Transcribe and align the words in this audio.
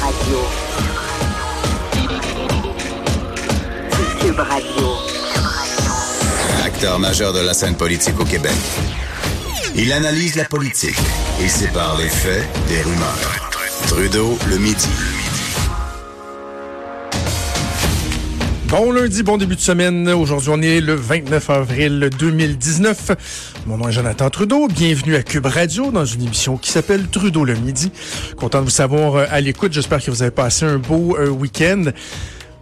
Radio. 0.00 0.38
Cube 4.20 4.38
Radio. 4.38 4.88
Acteur 6.64 6.98
majeur 6.98 7.34
de 7.34 7.40
la 7.40 7.52
scène 7.52 7.76
politique 7.76 8.18
au 8.18 8.24
Québec. 8.24 8.56
Il 9.74 9.92
analyse 9.92 10.36
la 10.36 10.44
politique 10.44 10.96
et 11.42 11.48
sépare 11.48 11.98
les 11.98 12.08
faits 12.08 12.48
des 12.68 12.80
rumeurs. 12.80 13.50
Trudeau 13.86 14.38
le 14.48 14.56
midi. 14.58 14.88
Bon 18.68 18.90
lundi, 18.90 19.22
bon 19.22 19.36
début 19.36 19.56
de 19.56 19.60
semaine. 19.60 20.08
Aujourd'hui, 20.08 20.48
on 20.50 20.62
est 20.62 20.80
le 20.80 20.94
29 20.94 21.50
avril 21.50 22.08
2019. 22.18 23.51
Mon 23.66 23.76
nom 23.76 23.88
est 23.88 23.92
Jonathan 23.92 24.28
Trudeau. 24.28 24.66
Bienvenue 24.66 25.14
à 25.14 25.22
Cube 25.22 25.46
Radio 25.46 25.92
dans 25.92 26.04
une 26.04 26.22
émission 26.22 26.56
qui 26.56 26.70
s'appelle 26.70 27.06
Trudeau 27.06 27.44
le 27.44 27.54
midi. 27.54 27.92
Content 28.36 28.58
de 28.58 28.64
vous 28.64 28.70
savoir 28.70 29.14
euh, 29.14 29.26
à 29.30 29.40
l'écoute. 29.40 29.72
J'espère 29.72 30.04
que 30.04 30.10
vous 30.10 30.22
avez 30.22 30.32
passé 30.32 30.64
un 30.64 30.78
beau 30.78 31.16
euh, 31.16 31.28
week-end. 31.28 31.84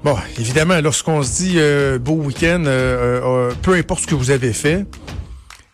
Bon, 0.04 0.16
évidemment, 0.38 0.78
lorsqu'on 0.82 1.22
se 1.22 1.36
dit 1.36 1.54
euh, 1.56 1.98
beau 1.98 2.12
week-end, 2.12 2.64
peu 3.62 3.74
importe 3.74 4.02
ce 4.02 4.06
que 4.08 4.14
vous 4.14 4.30
avez 4.30 4.52
fait, 4.52 4.84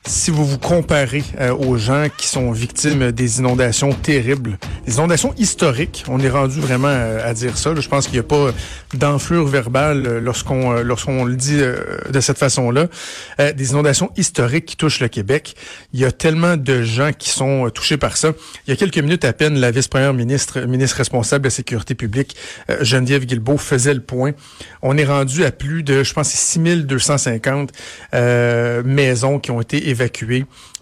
si 0.06 0.30
vous 0.30 0.46
vous 0.46 0.58
comparez 0.58 1.24
euh, 1.40 1.52
aux 1.52 1.76
gens 1.76 2.06
qui 2.16 2.28
sont 2.28 2.52
victimes 2.52 3.10
des 3.10 3.40
inondations 3.40 3.92
terribles, 3.92 4.56
des 4.86 4.94
inondations 4.94 5.34
historiques, 5.36 6.04
on 6.08 6.20
est 6.20 6.28
rendu 6.28 6.60
vraiment 6.60 6.88
euh, 6.88 7.28
à 7.28 7.34
dire 7.34 7.58
ça. 7.58 7.74
Je 7.74 7.88
pense 7.88 8.06
qu'il 8.06 8.14
n'y 8.14 8.20
a 8.20 8.22
pas 8.22 8.52
d'enflure 8.94 9.46
verbale 9.46 10.06
euh, 10.06 10.20
lorsqu'on 10.20 10.72
lorsqu'on 10.82 11.24
le 11.24 11.34
dit 11.34 11.56
de 11.58 12.20
cette 12.20 12.38
façon-là. 12.38 12.86
des 13.54 13.70
inondations 13.70 14.10
historiques 14.16 14.66
qui 14.66 14.76
touchent 14.76 15.00
le 15.00 15.08
Québec. 15.08 15.54
Il 15.92 16.00
y 16.00 16.04
a 16.04 16.12
tellement 16.12 16.56
de 16.56 16.82
gens 16.82 17.10
qui 17.12 17.30
sont 17.30 17.70
touchés 17.70 17.96
par 17.96 18.16
ça. 18.16 18.32
Il 18.66 18.70
y 18.70 18.72
a 18.72 18.76
quelques 18.76 18.98
minutes 18.98 19.24
à 19.24 19.32
peine, 19.32 19.58
la 19.58 19.70
vice-première 19.70 20.14
ministre, 20.14 20.60
ministre 20.60 20.98
responsable 20.98 21.42
de 21.42 21.46
la 21.46 21.50
sécurité 21.50 21.94
publique, 21.94 22.36
Geneviève 22.80 23.24
Guilbeault, 23.24 23.58
faisait 23.58 23.94
le 23.94 24.00
point. 24.00 24.32
On 24.82 24.96
est 24.96 25.04
rendu 25.04 25.44
à 25.44 25.50
plus 25.50 25.82
de, 25.82 26.02
je 26.02 26.12
pense, 26.12 26.30
6250 26.30 27.72
maisons 28.84 29.38
qui 29.38 29.50
ont 29.50 29.60
été 29.60 29.88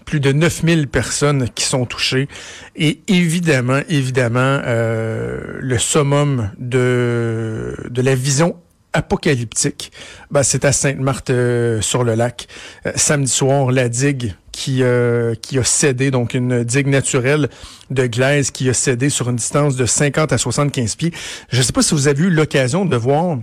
plus 0.05 0.21
de 0.21 0.33
9000 0.33 0.89
personnes 0.89 1.49
qui 1.55 1.65
sont 1.65 1.87
touchées. 1.87 2.29
Et 2.77 3.01
évidemment, 3.09 3.81
évidemment, 3.89 4.61
euh, 4.65 5.59
le 5.61 5.79
summum 5.79 6.51
de, 6.59 7.77
de 7.89 8.03
la 8.03 8.15
vision 8.15 8.57
apocalyptique, 8.93 9.91
ben, 10.31 10.43
c'est 10.43 10.65
à 10.65 10.73
Sainte-Marthe-sur-le-Lac. 10.73 12.47
Euh, 12.87 12.93
samedi 12.95 13.31
soir, 13.31 13.73
la 13.73 13.89
digue 13.89 14.35
qui, 14.53 14.83
euh, 14.83 15.35
qui 15.35 15.59
a 15.59 15.65
cédé, 15.65 16.13
donc 16.13 16.33
une 16.33 16.63
digue 16.63 16.87
naturelle 16.87 17.49
de 17.91 18.07
glaise 18.07 18.53
qui 18.53 18.69
a 18.69 18.73
cédé 18.73 19.11
sur 19.11 19.29
une 19.29 19.37
distance 19.37 19.75
de 19.75 19.85
50 19.85 20.33
à 20.33 20.39
75 20.39 20.95
pieds. 20.95 21.13
Je 21.51 21.59
ne 21.59 21.63
sais 21.63 21.73
pas 21.73 21.83
si 21.83 21.93
vous 21.93 22.07
avez 22.07 22.23
eu 22.23 22.31
l'occasion 22.31 22.85
de 22.85 22.97
voir 22.97 23.39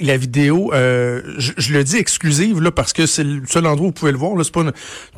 la 0.00 0.16
vidéo, 0.16 0.72
euh, 0.72 1.22
je, 1.38 1.72
le 1.72 1.84
dis 1.84 1.96
exclusive 1.96 2.60
là 2.60 2.70
parce 2.70 2.92
que 2.92 3.06
c'est 3.06 3.24
le 3.24 3.42
seul 3.46 3.66
endroit 3.66 3.86
où 3.86 3.90
vous 3.90 3.92
pouvez 3.92 4.12
le 4.12 4.18
voir. 4.18 4.32
C'est 4.44 4.52
pas 4.52 4.64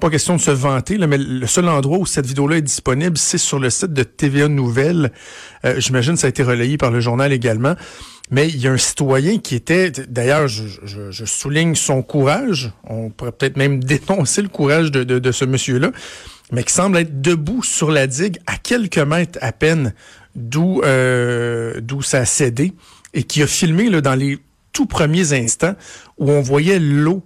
pas 0.00 0.10
question 0.10 0.36
de 0.36 0.40
se 0.40 0.50
vanter, 0.50 0.98
mais 0.98 1.18
le 1.18 1.46
seul 1.46 1.68
endroit 1.68 1.98
où 1.98 2.06
cette 2.06 2.26
vidéo-là 2.26 2.56
est 2.56 2.62
disponible, 2.62 3.16
c'est 3.18 3.38
sur 3.38 3.58
le 3.58 3.70
site 3.70 3.92
de 3.92 4.02
TVA 4.02 4.48
Nouvelles. 4.48 5.12
Euh, 5.64 5.78
J'imagine 5.78 6.16
ça 6.16 6.26
a 6.26 6.30
été 6.30 6.42
relayé 6.42 6.76
par 6.76 6.90
le 6.90 7.00
journal 7.00 7.32
également. 7.32 7.74
Mais 8.32 8.48
il 8.48 8.58
y 8.58 8.68
a 8.68 8.72
un 8.72 8.78
citoyen 8.78 9.38
qui 9.38 9.56
était, 9.56 9.90
d'ailleurs, 9.90 10.46
je, 10.46 11.24
souligne 11.24 11.74
son 11.74 12.02
courage. 12.02 12.72
On 12.84 13.10
pourrait 13.10 13.32
peut-être 13.32 13.56
même 13.56 13.82
dénoncer 13.84 14.40
le 14.40 14.48
courage 14.48 14.92
de 14.92 15.32
ce 15.32 15.44
monsieur-là, 15.44 15.90
mais 16.52 16.64
qui 16.64 16.72
semble 16.72 16.96
être 16.98 17.20
debout 17.20 17.62
sur 17.62 17.90
la 17.90 18.06
digue 18.06 18.38
à 18.46 18.56
quelques 18.56 18.98
mètres 18.98 19.38
à 19.42 19.52
peine 19.52 19.94
d'où 20.34 20.82
euh, 20.82 21.80
d'où 21.80 22.02
ça 22.02 22.18
a 22.18 22.24
cédé 22.24 22.72
et 23.14 23.24
qui 23.24 23.42
a 23.42 23.46
filmé 23.46 23.90
là, 23.90 24.00
dans 24.00 24.14
les 24.14 24.38
tout 24.72 24.86
premiers 24.86 25.32
instants 25.32 25.74
où 26.18 26.30
on 26.30 26.40
voyait 26.40 26.78
l'eau 26.78 27.22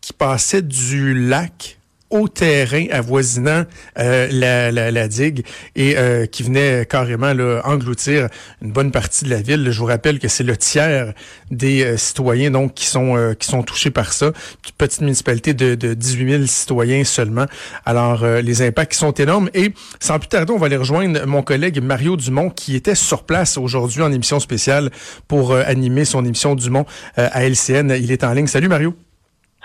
qui 0.00 0.12
passait 0.12 0.62
du 0.62 1.14
lac 1.14 1.79
au 2.10 2.28
terrain 2.28 2.86
avoisinant 2.90 3.64
euh, 3.98 4.28
la, 4.30 4.70
la, 4.72 4.90
la, 4.90 5.08
digue 5.08 5.44
et 5.76 5.96
euh, 5.96 6.26
qui 6.26 6.42
venait 6.42 6.84
carrément 6.84 7.32
là, 7.32 7.62
engloutir 7.64 8.28
une 8.62 8.72
bonne 8.72 8.90
partie 8.90 9.24
de 9.24 9.30
la 9.30 9.40
ville. 9.40 9.70
Je 9.70 9.78
vous 9.78 9.86
rappelle 9.86 10.18
que 10.18 10.28
c'est 10.28 10.44
le 10.44 10.56
tiers 10.56 11.14
des 11.50 11.84
euh, 11.84 11.96
citoyens 11.96 12.50
donc 12.50 12.74
qui 12.74 12.86
sont 12.86 13.34
qui 13.38 13.46
sont 13.46 13.62
touchés 13.62 13.90
par 13.90 14.12
ça. 14.12 14.26
Une 14.26 14.72
petite 14.76 15.00
municipalité 15.00 15.54
de, 15.54 15.74
de 15.74 15.94
18 15.94 16.30
000 16.30 16.46
citoyens 16.46 17.04
seulement. 17.04 17.46
Alors 17.86 18.24
les 18.24 18.62
impacts 18.62 18.94
sont 18.94 19.12
énormes 19.12 19.48
et 19.54 19.72
sans 20.00 20.18
plus 20.18 20.28
tarder, 20.28 20.52
on 20.52 20.58
va 20.58 20.66
aller 20.66 20.76
rejoindre 20.76 21.26
mon 21.26 21.42
collègue 21.42 21.80
Mario 21.82 22.16
Dumont 22.16 22.50
qui 22.50 22.74
était 22.76 22.94
sur 22.94 23.24
place 23.24 23.56
aujourd'hui 23.56 24.02
en 24.02 24.12
émission 24.12 24.40
spéciale 24.40 24.90
pour 25.28 25.54
animer 25.54 26.04
son 26.04 26.24
émission 26.24 26.54
Dumont 26.54 26.86
à 27.16 27.44
LCN. 27.44 27.96
Il 28.00 28.10
est 28.10 28.24
en 28.24 28.32
ligne. 28.32 28.46
Salut 28.46 28.68
Mario. 28.68 28.94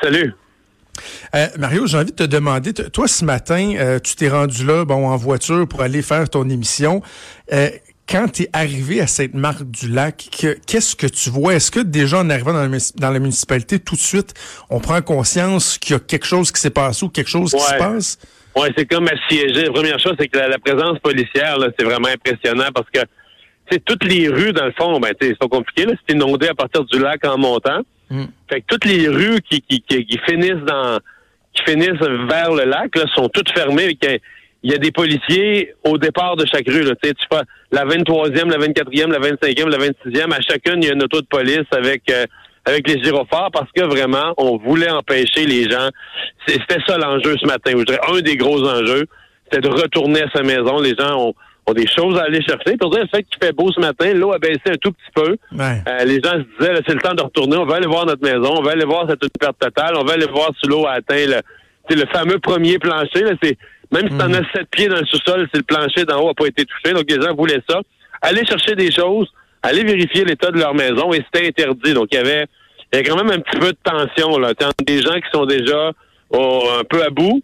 Salut. 0.02 0.34
Euh, 1.34 1.48
Mario, 1.58 1.88
j'ai 1.88 1.98
envie 1.98 2.12
de 2.12 2.16
te 2.16 2.24
demander, 2.24 2.74
toi 2.74 3.08
ce 3.08 3.26
matin, 3.26 3.74
euh, 3.78 4.00
tu 4.00 4.16
t'es 4.16 4.30
rendu 4.30 4.66
là, 4.66 4.86
bon, 4.86 5.08
en 5.08 5.18
voiture 5.18 5.68
pour 5.68 5.82
aller 5.82 6.02
faire 6.02 6.30
ton 6.30 6.50
émission. 6.50 7.02
Euh, 7.54 7.70
quand 8.08 8.28
tu 8.28 8.44
es 8.44 8.50
arrivé 8.54 9.02
à 9.02 9.08
Sainte-Marthe-du-Lac, 9.08 10.30
qu'est-ce 10.68 10.96
que 10.96 11.08
tu 11.08 11.32
vois? 11.32 11.56
Est-ce 11.56 11.72
que 11.72 11.80
déjà 11.80 12.20
en 12.20 12.30
arrivant 12.30 12.54
dans 12.54 13.12
la, 13.12 13.20
municipalité, 13.20 13.80
tout 13.80 13.96
de 13.96 14.00
suite, 14.00 14.34
on 14.70 14.80
prend 14.80 15.02
conscience 15.02 15.80
qu'il 15.80 15.94
y 15.94 15.96
a 15.96 16.00
quelque 16.00 16.26
chose 16.26 16.52
qui 16.52 16.62
s'est 16.62 16.70
passé 16.70 17.04
ou 17.06 17.10
quelque 17.10 17.30
chose 17.30 17.52
qui 17.52 17.60
se 17.60 17.78
passe? 17.78 18.20
Oui, 18.56 18.68
c'est 18.78 18.86
comme 18.86 19.08
assiégé. 19.08 19.66
La 19.66 19.72
première 19.72 20.00
chose, 20.00 20.14
c'est 20.20 20.28
que 20.28 20.38
la, 20.38 20.60
présence 20.60 21.00
policière, 21.00 21.58
c'est 21.78 21.84
vraiment 21.84 22.08
impressionnant 22.08 22.70
parce 22.74 22.88
que 22.94 23.02
c'est 23.72 23.84
toutes 23.84 24.04
les 24.04 24.30
rues, 24.30 24.54
dans 24.54 24.66
le 24.66 24.74
fond, 24.78 25.00
ben, 25.00 25.12
c'est 25.20 25.38
pas 25.38 25.48
compliqué, 25.48 25.88
c'est 26.08 26.16
inondé 26.16 26.48
à 26.48 26.54
partir 26.54 26.84
du 26.86 27.00
lac 27.00 27.26
en 27.26 27.40
montant. 27.40 27.82
Mm. 28.10 28.26
Fait 28.50 28.62
que 28.62 28.66
toutes 28.68 28.86
les 28.86 29.08
rues 29.08 29.42
qui, 29.50 29.62
qui, 29.62 29.82
qui, 29.82 30.20
finissent 30.28 30.64
dans 30.66 31.00
qui 31.54 31.64
finissent 31.72 32.02
vers 32.30 32.54
le 32.54 32.66
lac 32.66 32.96
là, 32.96 33.06
sont 33.16 33.30
toutes 33.30 33.52
fermées. 33.52 33.98
Il 34.64 34.72
y 34.72 34.76
a 34.76 34.78
des 34.78 34.92
policiers 34.92 35.74
au 35.84 35.98
départ 35.98 36.36
de 36.36 36.46
chaque 36.46 36.68
rue. 36.68 36.82
Là. 36.82 36.94
Tu 37.02 37.12
la 37.72 37.86
23e, 37.86 38.50
la 38.50 38.58
24e, 38.58 39.12
la 39.12 39.20
25e, 39.20 39.70
la 39.70 39.78
26e, 39.78 40.34
à 40.34 40.42
chacune, 40.42 40.82
il 40.82 40.88
y 40.88 40.90
a 40.90 40.94
une 40.94 41.04
auto 41.04 41.22
de 41.22 41.28
police 41.28 41.68
avec 41.72 42.04
euh, 42.10 42.26
avec 42.66 42.88
les 42.88 43.02
gyrophares 43.02 43.52
parce 43.52 43.72
que 43.72 43.84
vraiment, 43.84 44.34
on 44.38 44.58
voulait 44.58 44.90
empêcher 44.90 45.46
les 45.46 45.70
gens. 45.70 45.90
C'était 46.48 46.80
ça 46.88 46.98
l'enjeu 46.98 47.36
ce 47.40 47.46
matin. 47.46 47.72
Je 47.78 47.84
dirais 47.84 48.00
un 48.12 48.22
des 48.22 48.38
gros 48.38 48.68
enjeux, 48.68 49.06
c'était 49.44 49.62
de 49.62 49.70
retourner 49.70 50.24
à 50.24 50.30
sa 50.34 50.42
maison. 50.42 50.80
Les 50.80 50.96
gens 50.96 51.28
ont 51.28 51.36
ont 51.68 51.74
des 51.74 51.88
choses 51.88 52.18
à 52.20 52.24
aller 52.24 52.42
chercher. 52.42 52.78
Pour 52.78 52.92
dire, 52.92 53.02
le 53.02 53.08
fait 53.08 53.24
qu'il 53.24 53.38
fait 53.42 53.54
beau 53.54 53.72
ce 53.72 53.80
matin, 53.80 54.14
l'eau 54.14 54.34
a 54.34 54.38
baissé 54.38 54.62
un 54.68 54.76
tout 54.76 54.92
petit 54.92 55.12
peu. 55.14 55.36
Euh, 55.60 56.06
les 56.06 56.22
gens 56.22 56.34
se 56.34 56.60
disaient, 56.60 56.82
c'est 56.88 56.94
le 56.94 57.02
temps 57.02 57.14
de 57.14 57.24
retourner, 57.24 57.58
on 57.58 57.66
va 57.66 57.76
aller 57.76 57.88
voir 57.88 58.06
notre 58.06 58.24
maison, 58.24 58.56
on 58.58 58.62
va 58.62 58.72
aller 58.72 58.86
voir 58.86 59.08
cette 59.10 59.22
perte 59.40 59.58
totale, 59.60 59.96
on 59.98 60.04
va 60.04 60.14
aller 60.14 60.28
voir 60.28 60.52
si 60.60 60.68
l'eau 60.68 60.86
a 60.86 60.94
atteint 60.94 61.26
le, 61.26 61.96
le 61.96 62.06
fameux 62.14 62.40
premier 62.40 62.78
plancher. 62.78 63.22
Là, 63.22 63.32
c'est, 63.42 63.58
même 63.92 64.10
si 64.10 64.18
t'en 64.18 64.30
mm. 64.30 64.36
as 64.36 64.52
sept 64.54 64.70
pieds 64.72 64.88
dans 64.88 65.00
le 65.00 65.06
sous-sol, 65.06 65.48
c'est 65.52 65.58
le 65.58 65.64
plancher 65.64 66.06
d'en 66.06 66.22
haut 66.22 66.28
n'a 66.28 66.34
pas 66.34 66.48
été 66.48 66.66
touché. 66.66 66.94
Donc, 66.94 67.06
les 67.10 67.22
gens 67.22 67.34
voulaient 67.36 67.62
ça. 67.70 67.82
Aller 68.22 68.46
chercher 68.46 68.76
des 68.76 68.92
choses, 68.92 69.32
aller 69.62 69.84
vérifier 69.84 70.26
l'état 70.26 70.52
de 70.52 70.60
leur 70.60 70.74
maison 70.74 71.14
et 71.14 71.24
c'était 71.26 71.48
interdit. 71.48 71.94
Donc, 71.94 72.08
il 72.12 72.16
y 72.16 72.20
avait, 72.20 72.46
il 72.92 72.96
y 72.96 73.00
avait 73.00 73.10
quand 73.10 73.18
même 73.18 73.32
un 73.32 73.40
petit 73.40 73.60
peu 73.60 73.72
de 73.72 73.78
tension, 73.84 74.38
là. 74.38 74.54
Des 74.86 75.02
gens 75.02 75.16
qui 75.16 75.30
sont 75.32 75.46
déjà 75.46 75.92
un 76.34 76.84
peu 76.90 77.04
à 77.04 77.10
bout 77.10 77.42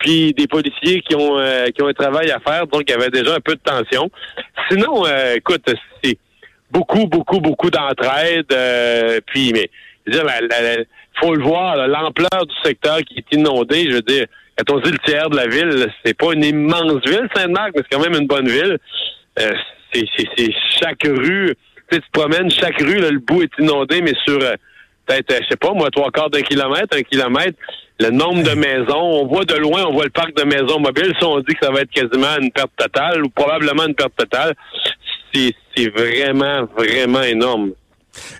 puis 0.00 0.32
des 0.32 0.48
policiers 0.48 1.02
qui 1.02 1.14
ont 1.14 1.38
euh, 1.38 1.66
qui 1.66 1.82
ont 1.82 1.86
un 1.86 1.92
travail 1.92 2.30
à 2.30 2.40
faire, 2.40 2.66
donc 2.66 2.82
il 2.88 2.90
y 2.90 2.94
avait 2.94 3.10
déjà 3.10 3.34
un 3.34 3.40
peu 3.40 3.54
de 3.54 3.60
tension. 3.60 4.10
Sinon, 4.68 5.06
euh, 5.06 5.34
écoute, 5.36 5.62
c'est 6.02 6.18
beaucoup, 6.70 7.06
beaucoup, 7.06 7.40
beaucoup 7.40 7.70
d'entraide. 7.70 8.46
Euh, 8.50 9.20
puis, 9.26 9.52
mais 9.52 9.70
dire, 10.06 10.24
la, 10.24 10.38
faut 11.20 11.34
le 11.34 11.42
voir, 11.42 11.86
l'ampleur 11.86 12.46
du 12.46 12.54
secteur 12.64 12.98
qui 13.00 13.18
est 13.18 13.36
inondé. 13.36 13.90
Je 13.90 13.96
veux 13.96 14.02
dire, 14.02 14.24
quand 14.56 14.74
on 14.74 14.80
dit 14.80 14.90
le 14.90 14.98
tiers 14.98 15.28
de 15.28 15.36
la 15.36 15.46
ville, 15.46 15.86
c'est 16.04 16.16
pas 16.16 16.32
une 16.32 16.44
immense 16.44 17.02
ville, 17.04 17.28
Sainte-Marc, 17.34 17.72
mais 17.76 17.82
c'est 17.82 17.96
quand 17.96 18.02
même 18.02 18.18
une 18.18 18.26
bonne 18.26 18.48
ville. 18.48 18.78
c'est, 19.36 20.06
c'est, 20.16 20.50
chaque 20.80 21.02
rue, 21.04 21.54
tu 21.90 21.96
sais, 21.96 22.00
tu 22.00 22.08
te 22.08 22.18
promènes, 22.18 22.50
chaque 22.50 22.80
rue, 22.80 23.00
le 23.00 23.18
bout 23.18 23.42
est 23.42 23.52
inondé, 23.58 24.00
mais 24.00 24.14
sur 24.24 24.38
peut-être, 25.06 25.42
je 25.42 25.48
sais 25.50 25.56
pas, 25.56 25.72
moi, 25.72 25.90
trois 25.90 26.10
quarts 26.10 26.30
d'un 26.30 26.42
kilomètre, 26.42 26.96
un 26.96 27.02
kilomètre, 27.02 27.58
le 28.00 28.10
nombre 28.10 28.42
de 28.42 28.54
maisons. 28.54 28.96
On 29.22 29.26
voit 29.26 29.44
de 29.44 29.54
loin, 29.56 29.84
on 29.86 29.92
voit 29.92 30.04
le 30.04 30.10
parc 30.10 30.34
de 30.36 30.42
maisons 30.44 30.80
mobiles. 30.80 31.14
Si 31.18 31.24
on 31.24 31.38
dit 31.40 31.54
que 31.54 31.64
ça 31.66 31.70
va 31.70 31.80
être 31.82 31.90
quasiment 31.90 32.36
une 32.40 32.50
perte 32.50 32.70
totale 32.76 33.22
ou 33.24 33.28
probablement 33.28 33.86
une 33.86 33.94
perte 33.94 34.16
totale, 34.16 34.54
c'est 35.34 35.88
vraiment, 35.90 36.66
vraiment 36.76 37.22
énorme. 37.22 37.72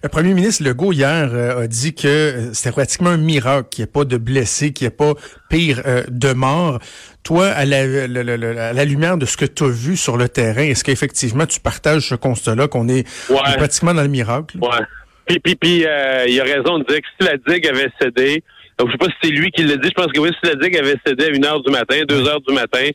Le 0.03 0.09
premier 0.09 0.35
ministre 0.35 0.65
Legault 0.65 0.93
hier 0.93 1.31
euh, 1.33 1.62
a 1.62 1.67
dit 1.69 1.95
que 1.95 2.09
euh, 2.09 2.53
c'était 2.53 2.73
pratiquement 2.73 3.11
un 3.11 3.17
miracle 3.19 3.69
qu'il 3.71 3.85
n'y 3.85 3.89
ait 3.89 3.93
pas 3.93 4.05
de 4.05 4.17
blessés, 4.17 4.73
qu'il 4.73 4.87
n'y 4.89 4.93
ait 4.93 4.97
pas 4.97 5.12
pire 5.49 5.81
euh, 5.87 6.03
de 6.09 6.33
morts. 6.33 6.81
Toi, 7.23 7.47
à 7.47 7.65
la, 7.67 7.79
à 7.79 8.85
lumière 8.85 9.17
de 9.17 9.27
ce 9.27 9.37
que 9.37 9.45
tu 9.45 9.62
as 9.62 9.69
vu 9.69 9.97
sur 9.97 10.17
le 10.17 10.29
terrain, 10.29 10.62
est-ce 10.65 10.83
qu'effectivement 10.83 11.47
tu 11.47 11.61
partages 11.61 12.09
ce 12.09 12.15
constat-là 12.17 12.67
qu'on 12.67 12.89
est, 12.89 13.07
Ouais. 13.31 13.39
on 13.47 13.53
est 13.53 13.57
pratiquement 13.59 13.95
dans 13.95 14.03
le 14.03 14.09
miracle? 14.09 14.57
Ouais. 14.59 14.69
Puis, 15.27 15.39
puis, 15.39 15.55
puis 15.55 15.85
euh, 15.87 16.25
il 16.27 16.41
a 16.41 16.45
raison 16.45 16.79
de 16.81 16.85
dire 16.87 16.99
que 16.99 17.07
si 17.21 17.29
la 17.29 17.37
digue 17.37 17.67
avait 17.69 17.91
cédé, 18.01 18.43
donc 18.81 18.88
je 18.88 18.93
sais 18.93 18.99
pas 18.99 19.06
si 19.09 19.17
c'est 19.23 19.31
lui 19.31 19.50
qui 19.50 19.62
l'a 19.62 19.77
dit, 19.77 19.88
je 19.88 19.93
pense 19.93 20.11
que 20.11 20.21
oui, 20.21 20.31
si 20.43 20.49
la 20.49 20.55
digue 20.55 20.75
avait 20.79 20.97
cédé 21.06 21.27
à 21.27 21.29
une 21.29 21.44
heure 21.44 21.61
du 21.61 21.71
matin, 21.71 22.00
deux 22.09 22.27
heures 22.27 22.41
du 22.41 22.55
matin, 22.55 22.88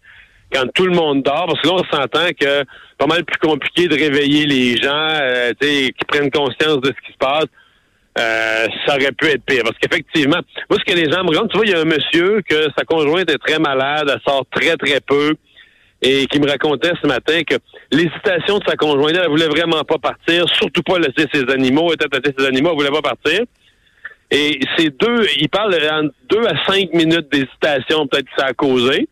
quand 0.52 0.66
tout 0.74 0.88
le 0.88 0.96
monde 0.96 1.22
dort, 1.22 1.46
parce 1.46 1.62
que 1.62 1.68
là, 1.68 1.74
on 1.76 1.96
s'entend 1.96 2.28
que 2.40 2.64
pas 2.98 3.06
mal 3.06 3.24
plus 3.24 3.38
compliqué 3.38 3.88
de 3.88 3.94
réveiller 3.94 4.48
les 4.48 4.78
gens, 4.78 4.90
euh, 5.22 5.52
qui 5.62 6.06
prennent 6.08 6.32
conscience 6.32 6.82
de 6.82 6.88
ce 6.88 7.06
qui 7.06 7.14
se 7.14 7.18
passe. 7.20 7.46
Euh, 8.18 8.68
ça 8.88 8.96
aurait 8.96 9.12
pu 9.12 9.28
être 9.28 9.44
pire. 9.46 9.62
Parce 9.64 9.78
qu'effectivement, 9.78 10.40
moi, 10.70 10.80
ce 10.80 10.92
que 10.92 10.98
les 10.98 11.12
gens 11.12 11.24
me 11.24 11.36
racontent, 11.36 11.50
tu 11.50 11.58
vois, 11.58 11.66
il 11.68 11.72
y 11.74 11.76
a 11.76 11.82
un 11.82 11.86
monsieur 11.86 12.42
que 12.50 12.64
sa 12.76 12.84
conjointe 12.84 13.30
est 13.30 13.38
très 13.38 13.60
malade, 13.60 14.10
elle 14.12 14.22
sort 14.26 14.46
très, 14.50 14.78
très 14.78 15.02
peu, 15.02 15.36
et 16.02 16.26
qui 16.26 16.40
me 16.40 16.50
racontait 16.50 16.94
ce 17.00 17.08
matin 17.08 17.42
que 17.44 17.56
l'hésitation 17.92 18.58
de 18.58 18.64
sa 18.66 18.76
conjointe, 18.76 19.18
elle 19.22 19.30
voulait 19.30 19.50
vraiment 19.50 19.84
pas 19.84 20.00
partir, 20.00 20.50
surtout 20.50 20.82
pas 20.82 20.98
laisser 20.98 21.28
ses 21.32 21.44
animaux, 21.54 21.92
elle 21.92 22.10
tâter 22.10 22.32
ses 22.36 22.46
animaux, 22.48 22.70
elle 22.72 22.78
voulait 22.78 23.02
pas 23.02 23.14
partir. 23.14 23.42
Et 24.32 24.60
c'est 24.78 24.90
deux, 24.90 25.28
il 25.38 25.50
parle 25.50 25.76
en 25.92 26.08
deux 26.30 26.46
à 26.46 26.66
cinq 26.66 26.92
minutes 26.94 27.32
d'hésitation, 27.32 28.08
peut-être 28.08 28.26
que 28.26 28.42
ça 28.42 28.48
a 28.48 28.54
causé. 28.54 29.08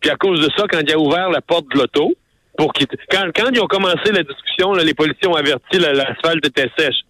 Puis 0.00 0.10
à 0.10 0.16
cause 0.16 0.40
de 0.40 0.50
ça, 0.56 0.64
quand 0.70 0.80
il 0.80 0.92
a 0.92 0.98
ouvert 0.98 1.30
la 1.30 1.40
porte 1.40 1.66
de 1.72 1.78
l'auto, 1.78 2.14
pour 2.56 2.72
qu'il, 2.72 2.86
quand, 3.10 3.26
quand 3.34 3.50
ils 3.52 3.60
ont 3.60 3.66
commencé 3.66 4.10
la 4.12 4.24
discussion, 4.24 4.72
là, 4.72 4.82
les 4.82 4.94
policiers 4.94 5.28
ont 5.28 5.34
averti 5.34 5.78
l'asphalte 5.78 6.44
était 6.44 6.70
sèche. 6.76 7.02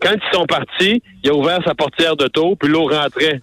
Quand 0.00 0.12
ils 0.14 0.36
sont 0.36 0.46
partis, 0.46 1.00
il 1.22 1.30
a 1.30 1.34
ouvert 1.34 1.60
sa 1.64 1.74
portière 1.74 2.16
d'auto, 2.16 2.56
puis 2.56 2.68
l'eau 2.68 2.86
rentrait 2.86 3.40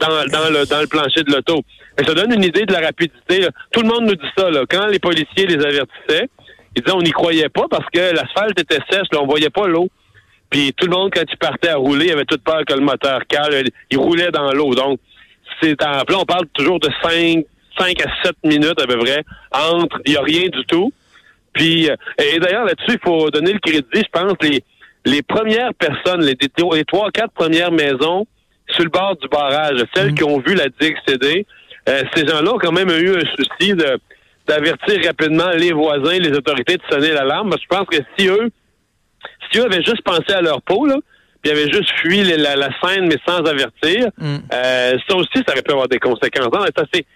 dans, 0.00 0.08
dans, 0.08 0.48
le, 0.48 0.64
dans 0.66 0.80
le 0.80 0.86
plancher 0.86 1.22
de 1.22 1.32
l'auto. 1.32 1.60
Ça 1.98 2.14
donne 2.14 2.32
une 2.32 2.44
idée 2.44 2.64
de 2.64 2.72
la 2.72 2.80
rapidité. 2.80 3.40
là. 3.40 3.50
Tout 3.72 3.82
le 3.82 3.88
monde 3.88 4.04
nous 4.04 4.14
dit 4.14 4.30
ça. 4.36 4.50
Là. 4.50 4.64
Quand 4.70 4.86
les 4.86 4.98
policiers 4.98 5.46
les 5.46 5.62
avertissaient, 5.62 6.28
ils 6.74 6.82
disaient 6.82 6.96
on 6.96 7.02
n'y 7.02 7.10
croyait 7.10 7.48
pas 7.48 7.66
parce 7.68 7.86
que 7.92 8.14
l'asphalte 8.14 8.58
était 8.58 8.78
sèche, 8.90 9.08
là, 9.12 9.20
on 9.20 9.26
voyait 9.26 9.50
pas 9.50 9.66
l'eau. 9.66 9.88
Puis 10.50 10.72
tout 10.74 10.86
le 10.86 10.92
monde, 10.92 11.10
quand 11.14 11.24
il 11.30 11.36
partait 11.36 11.68
à 11.68 11.76
rouler, 11.76 12.06
il 12.06 12.12
avait 12.12 12.24
toute 12.24 12.42
peur 12.42 12.64
que 12.66 12.74
le 12.74 12.80
moteur 12.80 13.20
cale. 13.28 13.64
Il 13.90 13.98
roulait 13.98 14.30
dans 14.30 14.52
l'eau. 14.52 14.74
Donc, 14.74 14.98
c'est 15.60 15.82
en 15.84 15.98
là, 15.98 16.18
on 16.18 16.24
parle 16.24 16.46
toujours 16.54 16.80
de 16.80 16.88
5, 17.02 17.44
5 17.78 18.00
à 18.00 18.24
7 18.24 18.36
minutes 18.44 18.80
à 18.80 18.86
peu 18.86 18.98
près 18.98 19.24
entre. 19.52 20.00
Il 20.06 20.12
n'y 20.12 20.16
a 20.16 20.22
rien 20.22 20.48
du 20.48 20.64
tout. 20.66 20.92
Puis, 21.52 21.90
euh, 21.90 21.96
et 22.18 22.38
d'ailleurs, 22.38 22.64
là-dessus, 22.64 22.98
il 23.02 23.04
faut 23.04 23.30
donner 23.30 23.52
le 23.52 23.58
crédit, 23.58 23.86
je 23.94 24.10
pense, 24.12 24.34
les, 24.42 24.62
les 25.04 25.22
premières 25.22 25.74
personnes, 25.74 26.22
les, 26.22 26.36
les 26.36 26.84
trois, 26.84 27.10
quatre 27.10 27.32
premières 27.32 27.72
maisons 27.72 28.26
sur 28.70 28.84
le 28.84 28.90
bord 28.90 29.16
du 29.16 29.28
barrage, 29.28 29.82
celles 29.94 30.14
qui 30.14 30.24
ont 30.24 30.38
vu 30.40 30.54
la 30.54 30.68
digue 30.80 30.96
céder, 31.06 31.46
euh, 31.88 32.02
ces 32.14 32.26
gens-là 32.26 32.52
ont 32.52 32.58
quand 32.58 32.72
même 32.72 32.90
eu 32.90 33.16
un 33.16 33.24
souci 33.36 33.74
de 33.74 33.98
d'avertir 34.46 35.04
rapidement 35.04 35.50
les 35.50 35.72
voisins, 35.72 36.18
les 36.18 36.32
autorités 36.32 36.78
de 36.78 36.82
sonner 36.90 37.12
l'alarme. 37.12 37.54
Je 37.60 37.66
pense 37.68 37.86
que 37.86 37.98
si 38.16 38.28
eux, 38.28 38.48
si 39.50 39.58
eux 39.58 39.64
avaient 39.64 39.82
juste 39.82 40.02
pensé 40.02 40.32
à 40.32 40.40
leur 40.40 40.60
peau, 40.62 40.86
là, 40.86 40.96
puis 41.42 41.50
avaient 41.52 41.70
juste 41.70 41.90
fui 42.00 42.22
la, 42.24 42.56
la 42.56 42.68
scène, 42.82 43.06
mais 43.06 43.16
sans 43.26 43.44
avertir, 43.44 44.08
Mm. 44.18 44.36
euh, 44.52 44.98
ça 45.08 45.16
aussi, 45.16 45.28
ça 45.46 45.52
aurait 45.52 45.62
pu 45.62 45.70
avoir 45.72 45.88
des 45.88 45.98
conséquences. 45.98 46.52
Non, 46.52 46.64
ça, 46.76 46.84
c'est- 46.92 47.06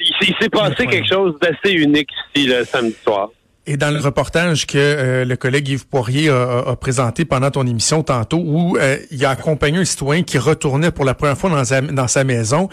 il, 0.00 0.34
s'est 0.40 0.50
passé 0.50 0.86
quelque 0.86 1.08
chose 1.08 1.38
d'assez 1.40 1.72
unique 1.74 2.10
ici, 2.34 2.46
le 2.48 2.64
samedi 2.64 2.96
soir. 3.02 3.30
Et 3.68 3.76
dans 3.76 3.90
le 3.92 3.98
reportage 4.00 4.64
que 4.66 4.78
euh, 4.78 5.24
le 5.24 5.36
collègue 5.36 5.68
Yves 5.68 5.88
Poirier 5.88 6.28
a, 6.28 6.58
a- 6.68 6.76
présenté 6.76 7.24
pendant 7.24 7.50
ton 7.50 7.66
émission 7.66 8.02
tantôt, 8.04 8.38
où 8.44 8.76
euh, 8.76 8.96
il 9.10 9.24
a 9.24 9.30
accompagné 9.30 9.78
un 9.78 9.84
citoyen 9.84 10.22
qui 10.22 10.38
retournait 10.38 10.92
pour 10.92 11.04
la 11.04 11.14
première 11.14 11.36
fois 11.36 11.50
dans 11.50 11.64
sa, 11.64 11.80
dans 11.80 12.06
sa 12.06 12.22
maison, 12.22 12.68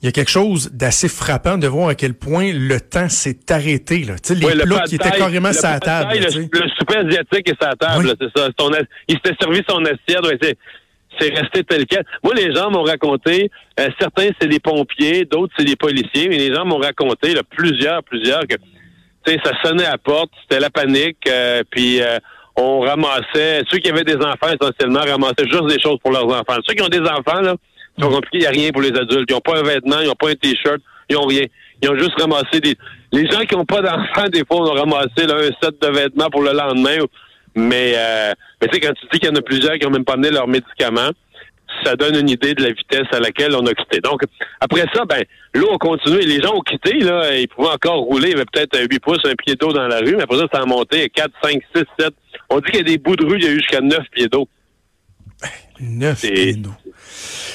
il 0.00 0.06
y 0.06 0.08
a 0.08 0.12
quelque 0.12 0.30
chose 0.30 0.70
d'assez 0.72 1.08
frappant 1.08 1.58
de 1.58 1.66
voir 1.66 1.88
à 1.90 1.94
quel 1.94 2.14
point 2.14 2.52
le 2.54 2.80
temps 2.80 3.10
s'est 3.10 3.38
arrêté. 3.50 3.98
Là. 4.04 4.14
Tu 4.14 4.28
sais, 4.28 4.34
les 4.34 4.46
Oui, 4.46 4.52
plats 4.62 4.84
qui 4.86 4.94
étaient 4.94 5.10
carrément 5.10 5.52
sur 5.52 5.68
la 5.68 5.78
table. 5.78 6.14
là, 6.14 6.26
le, 6.26 6.30
souper 6.30 6.96
asiatique 6.96 7.50
est 7.50 7.60
sur 7.60 7.68
la 7.68 7.76
table, 7.76 8.06
Oui. 8.06 8.12
c'est 8.18 8.40
ça. 8.40 8.48
Son 8.58 8.70
il 9.08 9.16
s'était 9.16 9.36
servi 9.42 9.60
son 9.68 9.84
assiette, 9.84 10.24
ouais, 10.26 10.38
c'est, 10.40 10.56
c'est 11.20 11.34
resté 11.34 11.64
tel 11.64 11.84
quel. 11.84 12.02
Moi, 12.24 12.32
les 12.34 12.54
gens 12.54 12.70
m'ont 12.70 12.82
raconté, 12.84 13.50
euh, 13.78 13.88
certains 14.00 14.28
c'est 14.40 14.48
des 14.48 14.60
pompiers, 14.60 15.26
d'autres 15.30 15.52
c'est 15.58 15.66
des 15.66 15.76
policiers, 15.76 16.28
mais 16.30 16.38
les 16.38 16.54
gens 16.54 16.64
m'ont 16.64 16.78
raconté, 16.78 17.34
là, 17.34 17.42
plusieurs, 17.42 18.02
plusieurs, 18.04 18.46
que 18.46 18.54
tu 19.24 19.32
sais, 19.32 19.38
ça 19.44 19.52
sonnait 19.62 19.84
à 19.84 19.92
la 19.92 19.98
porte, 19.98 20.30
c'était 20.42 20.60
la 20.60 20.70
panique, 20.70 21.18
euh, 21.28 21.62
puis 21.70 22.00
euh, 22.00 22.18
on 22.56 22.80
ramassait, 22.80 23.62
ceux 23.70 23.78
qui 23.78 23.90
avaient 23.90 24.04
des 24.04 24.16
enfants 24.16 24.48
essentiellement 24.60 25.00
ramassaient 25.00 25.48
juste 25.48 25.66
des 25.66 25.80
choses 25.80 25.98
pour 26.02 26.12
leurs 26.12 26.26
enfants. 26.26 26.56
Ceux 26.66 26.74
qui 26.74 26.82
ont 26.82 26.88
des 26.88 27.00
enfants, 27.00 27.40
là, 27.40 27.54
c'est 27.98 28.04
compliqué, 28.04 28.38
il 28.38 28.40
n'y 28.40 28.46
a 28.46 28.50
rien 28.50 28.70
pour 28.70 28.82
les 28.82 28.96
adultes. 28.96 29.28
Ils 29.28 29.34
n'ont 29.34 29.40
pas 29.40 29.58
un 29.58 29.62
vêtement, 29.62 30.00
ils 30.00 30.06
n'ont 30.06 30.14
pas 30.14 30.30
un 30.30 30.34
t-shirt, 30.34 30.80
ils 31.08 31.16
n'ont 31.16 31.26
rien. 31.26 31.44
Ils 31.82 31.90
ont 31.90 31.98
juste 31.98 32.18
ramassé 32.20 32.60
des. 32.60 32.76
Les 33.12 33.26
gens 33.26 33.40
qui 33.40 33.56
n'ont 33.56 33.64
pas 33.64 33.82
d'enfants, 33.82 34.28
des 34.32 34.44
fois, 34.44 34.58
ont 34.60 34.74
ramassé 34.74 35.26
là, 35.26 35.36
un 35.36 35.50
set 35.62 35.80
de 35.80 35.88
vêtements 35.88 36.30
pour 36.30 36.42
le 36.42 36.52
lendemain. 36.52 36.98
Mais, 37.54 37.94
euh, 37.96 38.32
mais 38.60 38.68
tu 38.68 38.74
sais, 38.74 38.80
quand 38.80 38.92
tu 38.92 39.06
dis 39.12 39.18
qu'il 39.18 39.28
y 39.28 39.32
en 39.32 39.36
a 39.36 39.42
plusieurs 39.42 39.74
qui 39.74 39.84
n'ont 39.84 39.92
même 39.92 40.04
pas 40.04 40.12
amené 40.12 40.30
leurs 40.30 40.46
médicaments, 40.46 41.10
ça 41.84 41.96
donne 41.96 42.16
une 42.16 42.28
idée 42.28 42.54
de 42.54 42.62
la 42.62 42.70
vitesse 42.70 43.06
à 43.12 43.20
laquelle 43.20 43.54
on 43.54 43.64
a 43.66 43.74
quitté. 43.74 44.00
Donc, 44.00 44.22
après 44.60 44.84
ça, 44.94 45.04
ben, 45.04 45.22
l'eau 45.54 45.72
a 45.74 45.78
continué. 45.78 46.22
Les 46.22 46.40
gens 46.40 46.54
ont 46.56 46.60
quitté, 46.60 46.98
là, 47.00 47.36
ils 47.38 47.48
pouvaient 47.48 47.68
encore 47.70 47.98
rouler. 48.00 48.28
Il 48.28 48.32
y 48.32 48.34
avait 48.34 48.44
peut-être 48.52 48.78
8 48.90 48.98
pouces, 49.00 49.24
un 49.24 49.34
pied 49.34 49.54
d'eau 49.54 49.72
dans 49.72 49.86
la 49.88 49.98
rue, 49.98 50.16
mais 50.16 50.22
après 50.22 50.38
ça, 50.38 50.46
ça 50.52 50.60
a 50.62 50.66
monté 50.66 51.08
4, 51.08 51.30
5, 51.42 51.60
6, 51.74 51.82
7. 51.98 52.10
On 52.50 52.58
dit 52.60 52.64
qu'il 52.70 52.76
y 52.76 52.80
a 52.80 52.84
des 52.84 52.98
bouts 52.98 53.16
de 53.16 53.24
rue, 53.24 53.38
il 53.38 53.44
y 53.44 53.48
a 53.48 53.50
eu 53.52 53.56
jusqu'à 53.58 53.80
9 53.80 53.98
pieds 54.12 54.28
d'eau. 54.28 54.48
Neuf 55.80 56.18
C'est- 56.18 56.32
pieds 56.32 56.52
d'eau. 56.54 56.70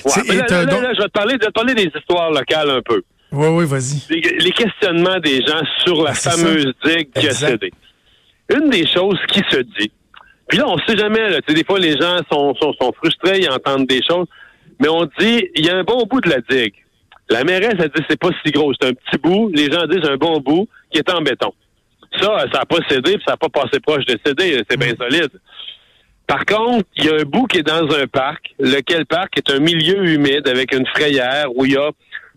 Ouais, 0.06 0.36
là, 0.36 0.46
là, 0.50 0.66
donc- 0.66 0.82
là, 0.82 0.94
je 0.94 1.02
vais 1.02 1.08
te 1.08 1.12
parler, 1.12 1.34
je 1.34 1.40
vais 1.40 1.46
te 1.48 1.52
parler 1.52 1.74
des 1.76 1.92
histoires 1.96 2.32
locales 2.32 2.70
un 2.70 2.82
peu. 2.82 3.02
Oui, 3.32 3.48
oui, 3.48 3.66
vas-y. 3.66 4.02
Les, 4.10 4.22
les 4.40 4.52
questionnements 4.52 5.20
des 5.20 5.42
gens 5.46 5.62
sur 5.84 6.04
la 6.04 6.14
c'est 6.14 6.30
fameuse 6.32 6.74
digue 6.86 7.10
qui 7.14 7.28
a 7.28 7.32
cédé. 7.34 7.72
Une 8.54 8.70
des 8.70 8.88
choses 8.88 9.20
qui 9.30 9.42
se 9.52 9.58
dit, 9.62 9.92
puis 10.47 10.57
là, 10.59 10.65
on 10.68 10.77
sait 10.80 10.97
jamais, 10.97 11.30
là, 11.30 11.42
tu 11.42 11.47
sais, 11.47 11.53
des 11.53 11.63
fois, 11.65 11.80
les 11.80 11.97
gens 11.97 12.19
sont, 12.31 12.53
sont, 12.56 12.74
sont 12.80 12.94
frustrés, 12.94 13.39
ils 13.39 13.50
entendent 13.50 13.88
des 13.88 14.01
choses, 14.07 14.27
mais 14.80 14.88
on 14.89 15.06
dit, 15.19 15.47
il 15.56 15.65
y 15.65 15.69
a 15.69 15.75
un 15.77 15.83
bon 15.83 16.06
bout 16.06 16.21
de 16.21 16.30
la 16.30 16.42
digue. 16.50 16.74
La 17.30 17.44
mairesse, 17.44 17.75
elle 17.80 17.89
dit, 17.89 18.03
c'est 18.09 18.19
pas 18.19 18.30
si 18.45 18.51
gros, 18.51 18.71
c'est 18.80 18.88
un 18.88 18.94
petit 18.94 19.18
bout. 19.18 19.50
Les 19.53 19.71
gens 19.71 19.88
disent, 19.88 20.07
un 20.07 20.18
bon 20.18 20.39
bout 20.39 20.68
qui 20.92 21.00
est 21.00 21.12
en 21.12 21.21
béton. 21.21 21.53
Ça, 22.21 22.45
ça 22.51 22.59
n'a 22.59 22.65
pas 22.65 22.77
cédé, 22.88 23.13
puis 23.13 23.24
ça 23.25 23.31
n'a 23.31 23.38
pas 23.38 23.50
passé 23.50 23.80
proche 23.80 24.06
de 24.06 24.18
céder, 24.24 24.62
c'est 24.69 24.77
bien 24.77 24.94
solide. 25.00 25.31
Par 26.28 26.45
contre, 26.45 26.85
il 26.97 27.06
y 27.06 27.09
a 27.09 27.16
un 27.16 27.23
bout 27.23 27.45
qui 27.45 27.59
est 27.59 27.64
dans 27.64 27.90
un 27.95 28.07
parc, 28.07 28.54
lequel 28.59 29.06
parc 29.06 29.37
est 29.37 29.49
un 29.52 29.59
milieu 29.59 30.06
humide 30.06 30.47
avec 30.47 30.73
une 30.73 30.85
frayère 30.87 31.45
où 31.56 31.66
il 31.66 31.73
y 31.73 31.78
a 31.78 31.92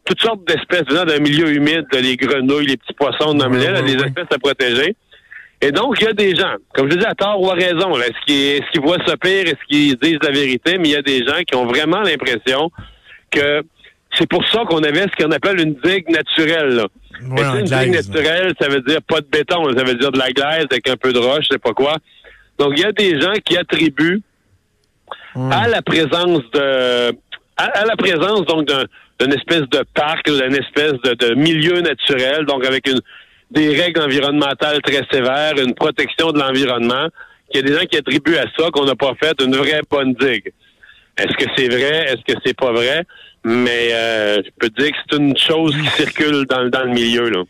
toutes 0.04 0.20
sortes 0.20 0.46
d'espèces 0.46 0.84
venant 0.88 1.04
d'un 1.04 1.18
milieu 1.18 1.50
humide, 1.50 1.86
les 1.92 2.16
grenouilles, 2.16 2.66
les 2.66 2.76
petits 2.76 2.94
poissons, 2.94 3.38
Ouais, 3.38 3.58
là, 3.58 3.72
ouais, 3.74 3.82
des 3.82 3.96
ouais. 3.96 4.06
espèces 4.06 4.26
à 4.30 4.38
protéger. 4.38 4.96
Et 5.60 5.72
donc, 5.72 5.96
il 6.00 6.04
y 6.04 6.08
a 6.08 6.12
des 6.12 6.34
gens, 6.36 6.54
comme 6.72 6.90
je 6.90 6.96
dis, 6.96 7.04
à 7.04 7.14
tort 7.14 7.40
ou 7.42 7.50
à 7.50 7.54
raison, 7.54 7.96
là, 7.96 8.06
est-ce 8.06 8.24
qu'ils 8.26 8.64
qu'ils 8.70 8.80
voient 8.80 8.98
ça 9.06 9.16
pire, 9.16 9.46
est-ce 9.46 9.64
qu'ils 9.68 9.96
disent 9.96 10.18
la 10.22 10.30
vérité, 10.30 10.78
mais 10.78 10.88
il 10.88 10.92
y 10.92 10.96
a 10.96 11.02
des 11.02 11.24
gens 11.26 11.42
qui 11.46 11.56
ont 11.56 11.66
vraiment 11.66 12.00
l'impression 12.00 12.70
que 13.30 13.62
c'est 14.16 14.28
pour 14.28 14.46
ça 14.48 14.62
qu'on 14.68 14.82
avait 14.84 15.02
ce 15.02 15.22
qu'on 15.24 15.30
appelle 15.32 15.60
une 15.60 15.74
digue 15.84 16.08
naturelle. 16.10 16.68
Là. 16.76 16.86
Ouais, 17.22 17.42
une 17.60 17.66
glaise, 17.66 17.70
digue 17.84 17.94
naturelle, 17.94 18.52
ça 18.60 18.68
veut 18.68 18.80
dire 18.82 19.02
pas 19.02 19.20
de 19.20 19.26
béton, 19.26 19.66
là, 19.66 19.74
ça 19.76 19.84
veut 19.84 19.94
dire 19.96 20.12
de 20.12 20.18
la 20.18 20.30
glaise 20.30 20.66
avec 20.70 20.88
un 20.88 20.96
peu 20.96 21.12
de 21.12 21.18
roche, 21.18 21.44
je 21.44 21.54
sais 21.54 21.58
pas 21.58 21.72
quoi. 21.72 21.96
Donc, 22.58 22.72
il 22.76 22.80
y 22.80 22.84
a 22.84 22.92
des 22.92 23.20
gens 23.20 23.32
qui 23.44 23.56
attribuent 23.56 24.22
à 25.52 25.68
la 25.68 25.82
présence 25.82 26.42
de 26.52 27.10
à, 27.56 27.64
à 27.64 27.84
la 27.84 27.96
présence 27.96 28.44
donc 28.46 28.66
d'un- 28.66 28.84
d'une 29.20 29.32
espèce 29.32 29.62
de 29.62 29.82
parc, 29.94 30.26
d'une 30.30 30.54
espèce 30.54 30.92
de, 31.04 31.14
de 31.14 31.34
milieu 31.34 31.80
naturel, 31.80 32.44
donc 32.46 32.64
avec 32.64 32.86
une 32.88 33.00
des 33.50 33.80
règles 33.80 34.00
environnementales 34.02 34.80
très 34.82 35.04
sévères, 35.10 35.54
une 35.58 35.74
protection 35.74 36.32
de 36.32 36.38
l'environnement, 36.38 37.08
qu'il 37.50 37.62
y 37.62 37.64
a 37.64 37.68
des 37.68 37.78
gens 37.78 37.86
qui 37.86 37.96
attribuent 37.96 38.36
à 38.36 38.46
ça 38.56 38.70
qu'on 38.70 38.84
n'a 38.84 38.94
pas 38.94 39.14
fait 39.22 39.40
une 39.42 39.56
vraie 39.56 39.80
bonne 39.90 40.14
digue. 40.14 40.52
Est-ce 41.16 41.36
que 41.36 41.50
c'est 41.56 41.68
vrai? 41.68 42.06
Est-ce 42.06 42.22
que 42.32 42.38
c'est 42.44 42.56
pas 42.56 42.72
vrai? 42.72 43.04
Mais 43.44 43.90
euh, 43.92 44.42
je 44.44 44.50
peux 44.58 44.68
te 44.68 44.82
dire 44.82 44.92
que 44.92 44.98
c'est 45.10 45.16
une 45.16 45.36
chose 45.36 45.74
qui 45.76 45.88
circule 45.88 46.44
dans, 46.46 46.68
dans 46.68 46.84
le 46.84 46.90
milieu. 46.90 47.28
Là. 47.30 47.42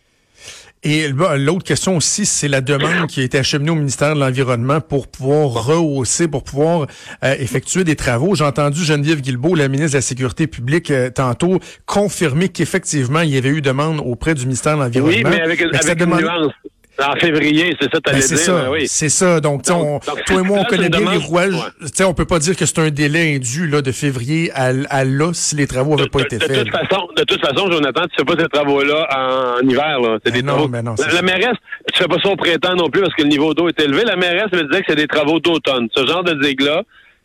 Et 0.84 1.08
l'autre 1.08 1.64
question 1.64 1.96
aussi, 1.96 2.24
c'est 2.24 2.46
la 2.48 2.60
demande 2.60 3.08
qui 3.08 3.20
a 3.20 3.24
été 3.24 3.36
acheminée 3.38 3.70
au 3.70 3.74
ministère 3.74 4.14
de 4.14 4.20
l'Environnement 4.20 4.80
pour 4.80 5.08
pouvoir 5.08 5.50
rehausser, 5.66 6.28
pour 6.28 6.44
pouvoir 6.44 6.86
euh, 7.24 7.34
effectuer 7.38 7.82
des 7.82 7.96
travaux. 7.96 8.36
J'ai 8.36 8.44
entendu 8.44 8.84
Geneviève 8.84 9.20
Guilbeault, 9.20 9.56
la 9.56 9.66
ministre 9.68 9.92
de 9.92 9.98
la 9.98 10.02
Sécurité 10.02 10.46
publique, 10.46 10.90
euh, 10.90 11.10
tantôt 11.10 11.58
confirmer 11.86 12.48
qu'effectivement, 12.48 13.20
il 13.22 13.30
y 13.30 13.36
avait 13.36 13.48
eu 13.48 13.60
demande 13.60 14.00
auprès 14.04 14.34
du 14.34 14.44
ministère 14.44 14.76
de 14.76 14.82
l'Environnement. 14.82 15.16
Oui, 15.16 15.24
mais 15.24 15.40
avec 15.40 15.60
une 15.60 15.94
demande- 15.94 16.20
nuance. 16.20 16.52
En 17.00 17.14
février, 17.16 17.76
c'est 17.80 17.92
ça, 17.94 18.00
t'allais 18.00 18.18
Ben, 18.18 18.22
c'est 18.22 18.34
dire. 18.34 18.44
ça, 18.44 18.52
ben 18.64 18.70
oui. 18.72 18.88
c'est 18.88 19.08
ça. 19.08 19.38
Donc, 19.40 19.62
tu 19.62 19.70
on- 19.70 19.94
Donc, 19.98 20.04
donc, 20.06 20.24
toi 20.24 20.40
et 20.40 20.42
moi, 20.44 20.58
on 20.60 20.64
tu 20.64 20.70
connaît 20.70 20.88
bien 20.88 21.10
les 21.12 21.16
rouages. 21.18 21.54
ouais. 21.54 21.60
Tu 21.82 21.86
sais, 21.94 22.02
on 22.04 22.12
peut 22.12 22.24
pas 22.24 22.40
dire 22.40 22.56
que 22.56 22.66
c'est 22.66 22.78
un 22.80 22.90
délai 22.90 23.36
indu 23.36 23.68
là, 23.68 23.82
de 23.82 23.92
février 23.92 24.50
à, 24.52 24.72
à 24.90 25.04
là 25.04 25.30
si 25.32 25.54
les 25.54 25.68
travaux 25.68 25.94
n'avaient 25.94 26.08
pas 26.08 26.18
de, 26.20 26.24
été 26.24 26.38
de 26.38 26.44
faits. 26.44 26.64
toute 26.64 26.70
façon, 26.72 27.08
de 27.16 27.22
toute 27.22 27.40
façon, 27.40 27.70
Jonathan, 27.70 28.02
tu 28.08 28.16
fais 28.18 28.24
pas 28.24 28.42
ces 28.42 28.48
travaux-là 28.48 29.06
en, 29.16 29.64
en 29.64 29.68
hiver. 29.68 30.00
Là. 30.00 30.18
C'est 30.24 30.32
Ben 30.32 30.40
des 30.40 30.42
non, 30.42 30.52
travaux. 30.54 30.68
ben 30.68 30.82
non, 30.82 30.94
la, 30.98 31.12
la 31.14 31.22
mairesse, 31.22 31.56
tu 31.92 32.02
fais 32.02 32.08
pas 32.08 32.16
ça 32.20 32.30
au 32.30 32.36
printemps 32.36 32.74
non 32.74 32.88
plus 32.90 33.02
parce 33.02 33.14
que 33.14 33.22
le 33.22 33.28
niveau 33.28 33.54
d'eau 33.54 33.68
est 33.68 33.80
élevé. 33.80 34.02
La 34.04 34.16
mairesse 34.16 34.50
me 34.52 34.62
disait 34.64 34.80
que 34.80 34.86
c'est 34.88 34.96
des 34.96 35.06
travaux 35.06 35.38
d'automne. 35.38 35.86
Ce 35.94 36.04
genre 36.04 36.24
de 36.24 36.34
digue-là, 36.34 36.82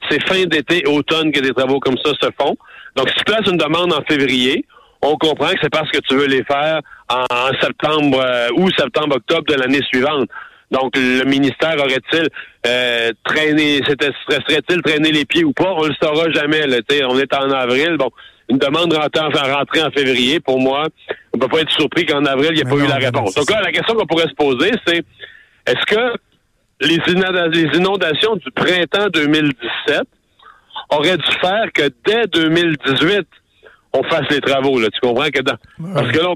c'est 0.07 0.21
fin 0.27 0.43
d'été, 0.45 0.85
automne 0.85 1.31
que 1.31 1.39
des 1.39 1.51
travaux 1.51 1.79
comme 1.79 1.97
ça 1.97 2.11
se 2.21 2.27
font. 2.39 2.55
Donc, 2.95 3.09
si 3.09 3.15
tu 3.15 3.23
places 3.23 3.47
une 3.47 3.57
demande 3.57 3.91
en 3.91 4.03
février, 4.07 4.65
on 5.03 5.15
comprend 5.17 5.49
que 5.49 5.59
c'est 5.61 5.69
parce 5.71 5.89
que 5.91 5.99
tu 5.99 6.15
veux 6.15 6.27
les 6.27 6.43
faire 6.43 6.81
en, 7.09 7.23
en 7.29 7.51
septembre 7.61 8.19
euh, 8.21 8.47
ou 8.57 8.69
septembre, 8.77 9.17
octobre 9.17 9.43
de 9.47 9.55
l'année 9.55 9.81
suivante. 9.91 10.27
Donc, 10.71 10.95
le 10.95 11.23
ministère 11.25 11.75
aurait-il 11.77 12.27
euh, 12.65 13.11
traîné, 13.23 13.81
c'était- 13.87 14.09
serait-il 14.27 14.81
traîné 14.81 15.11
les 15.11 15.25
pieds 15.25 15.43
ou 15.43 15.53
pas? 15.53 15.71
On 15.77 15.83
le 15.85 15.93
saura 16.01 16.31
jamais. 16.31 16.65
Là, 16.65 16.77
on 17.09 17.19
est 17.19 17.33
en 17.35 17.51
avril. 17.51 17.95
Bon, 17.97 18.09
une 18.49 18.57
demande 18.57 18.91
rentrée 18.93 19.21
en, 19.23 19.55
rentrée 19.55 19.83
en 19.83 19.91
février, 19.91 20.39
pour 20.39 20.59
moi, 20.59 20.87
on 21.33 21.37
peut 21.37 21.47
pas 21.47 21.59
être 21.61 21.71
surpris 21.71 22.05
qu'en 22.05 22.25
avril, 22.25 22.49
il 22.51 22.55
n'y 22.55 22.61
ait 22.61 22.63
pas 22.63 22.71
non, 22.71 22.85
eu 22.85 22.87
la 22.87 22.95
réponse. 22.95 23.35
Donc 23.35 23.49
là, 23.51 23.61
la 23.61 23.71
question 23.71 23.93
qu'on 23.95 24.07
pourrait 24.07 24.27
se 24.27 24.33
poser, 24.35 24.71
c'est 24.87 25.03
est-ce 25.67 25.85
que 25.85 26.13
les 26.81 26.97
inondations 27.77 28.35
du 28.37 28.51
printemps 28.51 29.07
2017 29.13 30.01
auraient 30.89 31.17
dû 31.17 31.31
faire 31.39 31.65
que 31.73 31.83
dès 32.05 32.25
2018, 32.27 33.27
on 33.93 34.03
fasse 34.03 34.27
les 34.29 34.41
travaux. 34.41 34.79
Là. 34.79 34.87
Tu 34.93 34.99
comprends 34.99 35.29
que 35.29 35.41
dans... 35.41 35.55
Parce 35.93 36.11
que 36.11 36.19
là, 36.19 36.33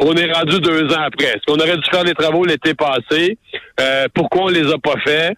on 0.00 0.14
est 0.14 0.32
rendu 0.32 0.60
deux 0.60 0.84
ans 0.94 1.02
après. 1.04 1.26
Est-ce 1.26 1.44
qu'on 1.46 1.58
aurait 1.58 1.76
dû 1.76 1.88
faire 1.90 2.04
les 2.04 2.14
travaux 2.14 2.44
l'été 2.44 2.74
passé? 2.74 3.36
Euh, 3.80 4.06
pourquoi 4.14 4.44
on 4.44 4.48
les 4.48 4.66
a 4.72 4.78
pas 4.78 4.98
fait? 5.04 5.36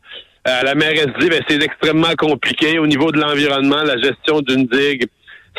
Euh, 0.49 0.63
la 0.63 0.75
mairesse 0.75 1.09
dit 1.21 1.29
ben, 1.29 1.41
c'est 1.49 1.63
extrêmement 1.63 2.15
compliqué 2.17 2.79
au 2.79 2.87
niveau 2.87 3.11
de 3.13 3.21
l'environnement, 3.21 3.83
la 3.83 3.97
gestion 3.97 4.41
d'une 4.41 4.67
digue. 4.67 5.07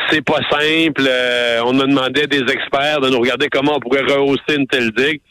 C'est 0.10 0.24
pas 0.24 0.40
simple. 0.50 1.04
Euh, 1.08 1.62
on 1.66 1.80
a 1.80 1.86
demandé 1.86 2.24
à 2.24 2.28
des 2.28 2.42
experts 2.52 3.02
de 3.02 3.10
nous 3.10 3.20
regarder 3.20 3.48
comment 3.50 3.76
on 3.76 3.80
pourrait 3.80 4.02
rehausser 4.02 4.56
une 4.58 4.68
telle 4.68 4.92
digue. 4.92 5.22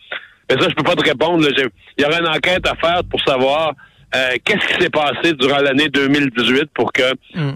Mais 0.51 0.61
ça, 0.61 0.69
je 0.69 0.75
peux 0.75 0.85
pas 0.85 0.95
te 0.95 1.05
répondre. 1.09 1.47
Il 1.49 2.03
y 2.03 2.07
aurait 2.07 2.21
une 2.21 2.29
enquête 2.29 2.67
à 2.67 2.75
faire 2.77 3.03
pour 3.11 3.21
savoir 3.23 3.73
euh, 4.15 4.37
qu'est-ce 4.45 4.67
qui 4.75 4.83
s'est 4.83 4.91
passé 4.91 5.33
durant 5.35 5.59
l'année 5.59 5.89
2018 5.89 6.71
pour 6.75 6.93
que 6.93 7.03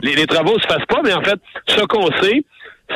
les, 0.02 0.14
les 0.16 0.26
travaux 0.26 0.59
se 0.59 0.66
fassent 0.66 0.87
pas. 0.88 1.00
Mais 1.04 1.12
en 1.12 1.23
fait, 1.23 1.38
ce 1.68 1.83
qu'on 1.85 2.11
sait, 2.23 2.42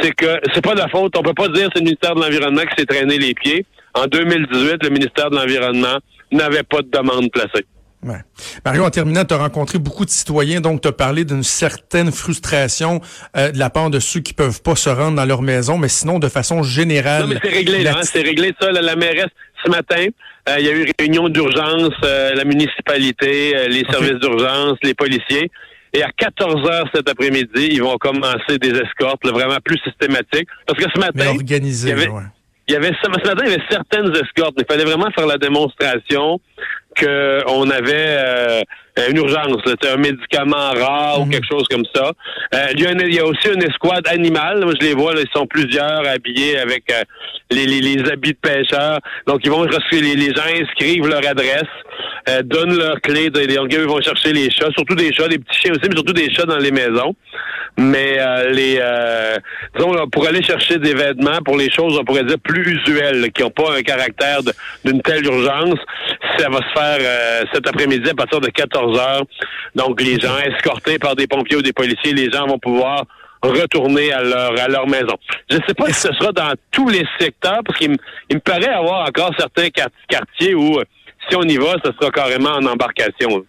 c'est 0.00 0.12
que 0.14 0.38
c'est 0.54 0.62
pas 0.64 0.74
de 0.74 0.78
la 0.80 0.88
faute. 0.88 1.14
On 1.16 1.22
peut 1.22 1.34
pas 1.34 1.48
dire 1.48 1.66
que 1.66 1.72
c'est 1.74 1.80
le 1.80 1.84
ministère 1.86 2.14
de 2.14 2.20
l'Environnement 2.20 2.62
qui 2.62 2.74
s'est 2.78 2.86
traîné 2.86 3.18
les 3.18 3.34
pieds. 3.34 3.64
En 3.94 4.06
2018, 4.06 4.82
le 4.84 4.88
ministère 4.90 5.30
de 5.30 5.36
l'Environnement 5.36 5.98
n'avait 6.32 6.62
pas 6.62 6.82
de 6.82 6.88
demande 6.90 7.30
placée. 7.32 7.64
Ouais. 8.02 8.20
Mario, 8.64 8.84
en 8.84 8.90
terminant, 8.90 9.26
tu 9.26 9.34
as 9.34 9.36
rencontré 9.36 9.78
beaucoup 9.78 10.06
de 10.06 10.10
citoyens, 10.10 10.62
donc 10.62 10.80
tu 10.80 10.88
as 10.88 10.92
parlé 10.92 11.24
d'une 11.26 11.42
certaine 11.42 12.10
frustration 12.12 13.00
euh, 13.36 13.50
de 13.50 13.58
la 13.58 13.68
part 13.68 13.90
de 13.90 13.98
ceux 13.98 14.20
qui 14.20 14.32
peuvent 14.32 14.62
pas 14.62 14.74
se 14.74 14.88
rendre 14.88 15.16
dans 15.16 15.26
leur 15.26 15.42
maison, 15.42 15.76
mais 15.76 15.88
sinon, 15.88 16.18
de 16.18 16.28
façon 16.28 16.62
générale. 16.62 17.22
Non, 17.24 17.28
mais 17.28 17.40
c'est 17.42 17.50
réglé, 17.50 17.82
là. 17.82 17.90
la- 17.92 17.98
hein, 17.98 18.02
c'est 18.04 18.22
réglé, 18.22 18.54
ça. 18.58 18.70
là, 18.72 18.80
la 18.80 18.96
mairesse, 18.96 19.28
ce 19.62 19.70
matin, 19.70 20.06
euh, 20.48 20.54
il 20.58 20.64
y 20.64 20.68
a 20.70 20.72
eu 20.72 20.90
réunion 20.98 21.28
d'urgence, 21.28 21.92
euh, 22.04 22.32
la 22.34 22.44
municipalité, 22.44 23.68
les 23.68 23.84
services 23.90 24.18
d'urgence, 24.20 24.78
les 24.82 24.94
policiers. 24.94 25.50
Et 25.92 26.02
à 26.02 26.10
14 26.16 26.68
heures 26.70 26.88
cet 26.94 27.08
après-midi, 27.08 27.68
ils 27.72 27.82
vont 27.82 27.96
commencer 27.98 28.58
des 28.60 28.70
escortes, 28.70 29.24
là, 29.24 29.32
vraiment 29.32 29.58
plus 29.64 29.78
systématiques. 29.78 30.48
Parce 30.66 30.78
que 30.78 30.90
ce 30.90 30.98
mais 31.00 31.06
matin, 31.06 31.30
organisée, 31.34 31.88
il 31.88 31.90
y 31.90 31.92
avait- 31.92 32.08
ouais. 32.08 32.22
Il 32.70 32.74
y 32.74 32.76
avait 32.76 32.92
ce 33.02 33.08
matin, 33.10 33.32
il 33.44 33.50
y 33.50 33.54
avait 33.54 33.62
certaines 33.68 34.14
escortes. 34.14 34.54
Il 34.58 34.64
fallait 34.70 34.84
vraiment 34.84 35.10
faire 35.16 35.26
la 35.26 35.38
démonstration 35.38 36.40
qu'on 36.98 37.70
avait 37.70 38.16
euh, 38.18 38.60
une 39.10 39.16
urgence, 39.16 39.56
sais, 39.66 39.90
un 39.90 39.96
médicament 39.96 40.70
rare 40.76 41.20
ou 41.20 41.26
quelque 41.26 41.46
chose 41.50 41.64
comme 41.70 41.84
ça. 41.94 42.12
Euh, 42.54 42.66
il, 42.74 42.80
y 42.82 42.86
a 42.86 42.92
une- 42.92 43.02
il 43.06 43.14
y 43.14 43.18
a 43.20 43.24
aussi 43.26 43.48
une 43.52 43.62
escouade 43.62 44.06
animale. 44.08 44.64
Moi, 44.64 44.74
je 44.80 44.86
les 44.86 44.94
vois, 44.94 45.14
là, 45.14 45.20
ils 45.22 45.30
sont 45.38 45.46
plusieurs 45.46 46.06
habillés 46.06 46.58
avec 46.58 46.84
euh, 46.92 47.02
les, 47.50 47.66
les- 47.66 47.80
les 47.80 48.10
habits 48.10 48.32
de 48.32 48.38
pêcheurs. 48.42 48.98
Donc, 49.26 49.40
ils 49.44 49.50
vont 49.50 49.64
les, 49.92 50.14
les 50.16 50.34
gens 50.34 50.42
inscrivent 50.62 51.06
leur 51.08 51.26
adresse, 51.26 51.62
euh, 52.28 52.42
donnent 52.42 52.76
leur 52.76 53.00
clé. 53.00 53.30
de- 53.30 53.54
donc, 53.56 53.72
ils 53.72 53.80
vont 53.80 54.00
chercher 54.00 54.32
les 54.32 54.50
chats, 54.50 54.70
surtout 54.76 54.94
des 54.96 55.12
chats, 55.12 55.28
des 55.28 55.38
petits 55.38 55.60
chiens 55.60 55.72
aussi, 55.72 55.88
mais 55.88 55.96
surtout 55.96 56.12
des 56.12 56.32
chats 56.34 56.44
dans 56.46 56.58
les 56.58 56.72
maisons. 56.72 57.14
Mais 57.78 58.16
euh, 58.18 58.50
les 58.50 58.78
euh, 58.80 59.36
disons 59.76 59.92
là, 59.92 60.04
pour 60.10 60.26
aller 60.26 60.42
chercher 60.42 60.78
des 60.78 60.92
vêtements 60.94 61.38
pour 61.44 61.56
les 61.56 61.70
choses, 61.70 61.98
on 61.98 62.04
pourrait 62.04 62.24
dire 62.24 62.38
plus 62.42 62.78
usuelles, 62.78 63.30
qui 63.32 63.42
n'ont 63.42 63.50
pas 63.50 63.76
un 63.76 63.82
caractère 63.82 64.40
d'une 64.84 65.00
telle 65.02 65.24
urgence, 65.24 65.78
ça 66.38 66.48
va 66.48 66.58
se 66.58 66.72
faire 66.78 66.98
euh, 67.00 67.44
cet 67.54 67.66
après-midi 67.66 68.10
à 68.10 68.14
partir 68.14 68.40
de 68.40 68.48
14 68.48 68.98
heures. 68.98 69.22
Donc 69.74 70.00
les 70.02 70.18
gens 70.20 70.36
escortés 70.38 70.98
par 70.98 71.16
des 71.16 71.26
pompiers 71.26 71.56
ou 71.56 71.62
des 71.62 71.72
policiers, 71.72 72.12
les 72.12 72.30
gens 72.30 72.46
vont 72.46 72.58
pouvoir 72.58 73.04
retourner 73.42 74.12
à 74.12 74.22
leur 74.22 74.60
à 74.60 74.68
leur 74.68 74.86
maison. 74.86 75.16
Je 75.48 75.56
ne 75.56 75.62
sais 75.66 75.74
pas 75.74 75.86
si 75.86 75.94
ce 75.94 76.12
sera 76.12 76.32
dans 76.32 76.52
tous 76.70 76.88
les 76.90 77.06
secteurs, 77.18 77.60
parce 77.64 77.78
qu'il 77.78 77.92
me, 77.92 77.96
il 78.28 78.36
me 78.36 78.40
paraît 78.40 78.68
avoir 78.68 79.08
encore 79.08 79.30
certains 79.38 79.68
quart- 79.70 79.88
quartiers 80.08 80.54
où 80.54 80.78
si 81.28 81.36
on 81.36 81.42
y 81.44 81.56
va, 81.56 81.76
ce 81.84 81.90
sera 81.98 82.10
carrément 82.10 82.50
en 82.50 82.66
embarcation. 82.66 83.44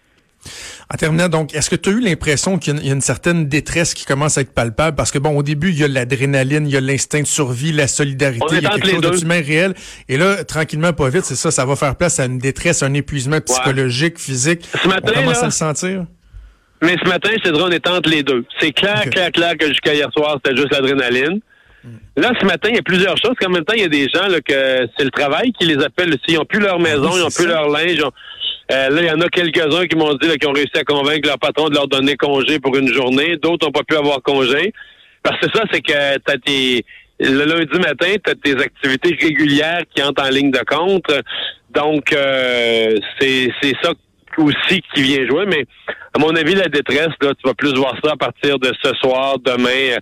En 0.92 0.96
terminant, 0.96 1.28
donc, 1.28 1.54
est-ce 1.54 1.70
que 1.70 1.76
tu 1.76 1.88
as 1.90 1.92
eu 1.92 2.00
l'impression 2.00 2.58
qu'il 2.58 2.84
y 2.84 2.90
a 2.90 2.92
une- 2.92 3.00
certaine 3.00 3.48
détresse 3.48 3.94
qui 3.94 4.04
commence 4.04 4.38
à 4.38 4.40
être 4.42 4.52
palpable? 4.52 4.96
Parce 4.96 5.10
que, 5.10 5.18
bon, 5.18 5.36
au 5.36 5.42
début, 5.42 5.70
il 5.70 5.78
y 5.78 5.84
a 5.84 5.88
l'adrénaline, 5.88 6.66
il 6.66 6.72
y 6.72 6.76
a 6.76 6.80
l'instinct 6.80 7.20
de 7.22 7.26
survie, 7.26 7.72
la 7.72 7.86
solidarité, 7.86 8.44
il 8.56 8.62
y 8.62 8.66
a 8.66 8.70
quelque 8.70 8.88
chose 8.90 9.00
deux. 9.00 9.18
d'humain 9.18 9.40
réel. 9.40 9.74
Et 10.08 10.16
là, 10.16 10.44
tranquillement, 10.44 10.92
pas 10.92 11.08
vite, 11.08 11.24
c'est 11.24 11.36
ça, 11.36 11.50
ça 11.50 11.64
va 11.64 11.76
faire 11.76 11.96
place 11.96 12.18
à 12.20 12.26
une 12.26 12.38
détresse, 12.38 12.82
un 12.82 12.92
épuisement 12.94 13.40
psychologique, 13.40 14.18
physique. 14.18 14.68
Ce 14.82 14.88
matin, 14.88 15.12
On 15.16 15.20
commence 15.20 15.36
là, 15.36 15.42
à 15.42 15.46
le 15.46 15.50
sentir? 15.52 16.04
Mais 16.82 16.96
ce 17.02 17.08
matin, 17.08 17.30
je 17.32 17.42
te 17.42 17.48
dirais, 17.54 17.64
on 17.64 17.70
est 17.70 17.86
entre 17.88 18.10
les 18.10 18.22
deux. 18.24 18.44
C'est 18.58 18.72
clair, 18.72 19.02
clair, 19.10 19.30
clair 19.30 19.56
que 19.56 19.68
jusqu'à 19.68 19.94
hier 19.94 20.08
soir, 20.12 20.38
c'était 20.44 20.56
juste 20.56 20.72
l'adrénaline. 20.72 21.40
Là, 22.16 22.32
ce 22.40 22.44
matin, 22.46 22.68
il 22.70 22.76
y 22.76 22.78
a 22.78 22.82
plusieurs 22.82 23.16
choses. 23.16 23.34
Qu'en 23.40 23.50
même 23.50 23.64
temps, 23.64 23.74
il 23.74 23.82
y 23.82 23.84
a 23.84 23.88
des 23.88 24.08
gens 24.08 24.26
là, 24.28 24.40
que 24.40 24.86
c'est 24.96 25.04
le 25.04 25.10
travail 25.10 25.52
qui 25.52 25.66
les 25.66 25.82
appelle. 25.82 26.16
S'ils 26.26 26.36
n'ont 26.36 26.44
plus 26.44 26.60
leur 26.60 26.78
maison, 26.78 27.08
oui, 27.10 27.14
ils 27.16 27.20
n'ont 27.20 27.26
plus 27.30 27.44
ça. 27.44 27.48
leur 27.48 27.68
linge. 27.68 27.92
ils 27.94 28.04
ont- 28.04 28.12
Euh, 28.70 28.88
là, 28.90 29.02
il 29.02 29.06
y 29.06 29.10
en 29.10 29.20
a 29.20 29.28
quelques-uns 29.28 29.86
qui 29.86 29.96
m'ont 29.96 30.14
dit 30.14 30.28
qu'ils 30.38 30.48
ont 30.48 30.52
réussi 30.52 30.76
à 30.76 30.84
convaincre 30.84 31.28
leur 31.28 31.38
patron 31.38 31.68
de 31.68 31.74
leur 31.74 31.88
donner 31.88 32.16
congé 32.16 32.58
pour 32.60 32.76
une 32.76 32.92
journée. 32.92 33.36
D'autres 33.36 33.66
n'ont 33.66 33.72
pas 33.72 33.82
pu 33.82 33.96
avoir 33.96 34.22
congé. 34.22 34.72
Parce 35.22 35.38
que 35.40 35.46
ça, 35.54 35.64
c'est 35.72 35.80
que 35.80 36.18
t'as 36.18 36.38
tes 36.38 36.84
le 37.20 37.44
lundi 37.44 37.78
matin, 37.78 38.14
tu 38.24 38.30
as 38.30 38.34
tes 38.34 38.60
activités 38.60 39.16
régulières 39.20 39.82
qui 39.94 40.02
entrent 40.02 40.24
en 40.24 40.30
ligne 40.30 40.50
de 40.50 40.62
compte. 40.66 41.10
Donc, 41.70 42.12
euh, 42.12 42.96
c'est 43.20 43.48
c'est 43.60 43.74
ça 43.82 43.92
aussi 44.38 44.82
qui 44.94 45.02
vient 45.02 45.26
jouer. 45.26 45.44
Mais 45.46 45.64
à 46.14 46.18
mon 46.18 46.34
avis, 46.34 46.54
la 46.54 46.68
détresse, 46.68 47.10
là, 47.20 47.32
tu 47.34 47.46
vas 47.46 47.54
plus 47.54 47.74
voir 47.74 47.94
ça 48.02 48.12
à 48.12 48.16
partir 48.16 48.58
de 48.58 48.72
ce 48.82 48.92
soir, 48.94 49.38
demain. 49.38 49.98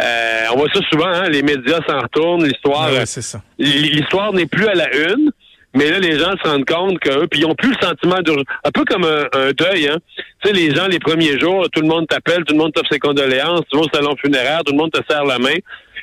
Euh, 0.00 0.44
on 0.52 0.58
voit 0.58 0.68
ça 0.72 0.80
souvent, 0.90 1.08
hein, 1.08 1.28
les 1.28 1.42
médias 1.42 1.80
s'en 1.86 2.00
retournent, 2.00 2.44
l'histoire. 2.44 2.88
Ah 2.88 2.92
ouais, 2.92 3.06
c'est 3.06 3.22
ça. 3.22 3.42
l'histoire 3.58 4.32
n'est 4.32 4.46
plus 4.46 4.66
à 4.66 4.74
la 4.74 4.94
une, 4.94 5.30
mais 5.74 5.90
là, 5.90 5.98
les 6.00 6.18
gens 6.18 6.32
se 6.42 6.48
rendent 6.48 6.64
compte 6.64 6.98
qu'eux, 6.98 7.26
puis 7.30 7.40
ils 7.40 7.46
ont 7.46 7.54
plus 7.54 7.70
le 7.70 7.86
sentiment 7.86 8.20
d'urgence. 8.22 8.44
Un 8.64 8.70
peu 8.70 8.84
comme 8.84 9.04
un, 9.04 9.26
un 9.32 9.52
deuil, 9.52 9.88
hein. 9.88 9.98
Tu 10.42 10.48
sais, 10.48 10.54
les 10.54 10.74
gens, 10.74 10.86
les 10.88 10.98
premiers 10.98 11.38
jours, 11.38 11.68
tout 11.70 11.80
le 11.80 11.86
monde 11.86 12.06
t'appelle, 12.08 12.44
tout 12.44 12.54
le 12.54 12.58
monde 12.58 12.72
t'offre 12.72 12.88
ses 12.90 12.98
condoléances, 12.98 13.62
tu 13.70 13.76
vas 13.76 13.84
au 13.84 13.88
salon 13.92 14.16
funéraire, 14.16 14.62
tout 14.64 14.72
le 14.72 14.78
monde 14.78 14.90
te 14.90 15.00
serre 15.08 15.24
la 15.24 15.38
main. 15.38 15.54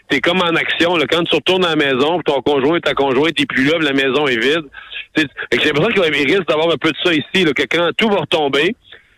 T'es 0.10 0.22
comme 0.22 0.42
en 0.42 0.56
action, 0.56 0.96
là. 0.96 1.06
Quand 1.10 1.24
tu 1.24 1.36
retournes 1.36 1.66
à 1.66 1.76
la 1.76 1.76
maison, 1.76 2.22
ton 2.22 2.42
conjoint, 2.42 2.80
ta 2.80 2.94
conjointe, 2.94 3.40
est 3.40 3.46
plus 3.46 3.66
là, 3.66 3.78
la 3.80 3.94
maison 3.94 4.26
est 4.28 4.38
vide. 4.38 4.64
Que 5.16 5.24
J'ai 5.52 5.72
l'impression 5.72 6.02
qu'il 6.02 6.28
risque 6.28 6.48
d'avoir 6.48 6.72
un 6.72 6.78
peu 6.78 6.92
de 6.92 6.98
ça 7.04 7.14
ici, 7.14 7.44
là, 7.44 7.52
que 7.52 7.64
quand 7.64 7.90
tout 7.98 8.08
va 8.08 8.22
retomber, 8.22 8.74